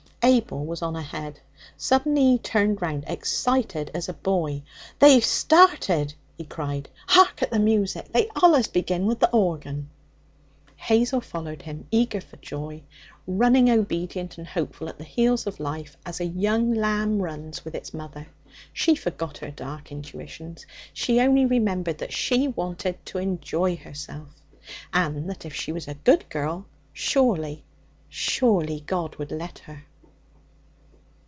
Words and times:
Abel 0.23 0.63
was 0.67 0.83
on 0.83 0.95
ahead. 0.95 1.39
Suddenly 1.77 2.23
he 2.33 2.37
turned 2.37 2.79
round, 2.79 3.05
excited 3.07 3.89
as 3.95 4.07
a 4.07 4.13
boy. 4.13 4.61
'They've 4.99 5.25
started!' 5.25 6.13
he 6.37 6.43
cried. 6.45 6.89
'Hark 7.07 7.41
at 7.41 7.49
the 7.49 7.57
music! 7.57 8.13
They 8.13 8.29
allus 8.35 8.67
begin 8.67 9.07
with 9.07 9.19
the 9.19 9.31
organ.' 9.31 9.89
Hazel 10.75 11.21
followed 11.21 11.63
him, 11.63 11.87
eager 11.89 12.21
for 12.21 12.37
joy, 12.37 12.83
running 13.25 13.67
obedient 13.67 14.37
and 14.37 14.45
hopeful 14.45 14.87
at 14.89 14.99
the 14.99 15.03
heels 15.05 15.47
of 15.47 15.59
life 15.59 15.97
as 16.05 16.19
a 16.19 16.25
young 16.25 16.71
lamb 16.71 17.19
runs 17.19 17.65
with 17.65 17.73
its 17.73 17.91
mother. 17.91 18.27
She 18.73 18.93
forgot 18.93 19.39
her 19.39 19.49
dark 19.49 19.91
intuitions; 19.91 20.67
she 20.93 21.19
only 21.19 21.47
remembered 21.47 21.97
that 21.97 22.13
she 22.13 22.47
wanted 22.47 23.03
to 23.07 23.17
enjoy 23.17 23.75
herself, 23.75 24.35
and 24.93 25.27
that 25.31 25.47
if 25.47 25.55
she 25.55 25.71
was 25.71 25.87
a 25.87 25.95
good 25.95 26.29
girl, 26.29 26.67
surely, 26.93 27.63
surely 28.07 28.83
God 28.85 29.15
would 29.15 29.31
let 29.31 29.57
her. 29.65 29.85